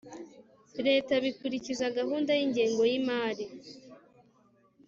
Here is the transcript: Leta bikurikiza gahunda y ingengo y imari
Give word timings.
Leta 0.87 1.13
bikurikiza 1.23 1.93
gahunda 1.97 2.31
y 2.37 2.41
ingengo 2.45 2.81
y 2.91 2.93
imari 2.99 3.45